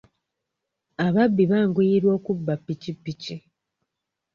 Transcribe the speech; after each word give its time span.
Ababbi 1.05 1.43
banguyirwa 1.51 2.11
okubba 2.17 2.53
ppikippiki. 2.59 3.35